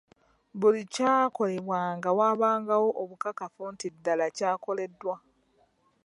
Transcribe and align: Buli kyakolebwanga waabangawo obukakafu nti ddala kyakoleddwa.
Buli 0.59 0.81
kyakolebwanga 0.93 2.09
waabangawo 2.17 2.89
obukakafu 3.01 3.61
nti 3.73 3.87
ddala 3.95 4.25
kyakoleddwa. 4.37 5.15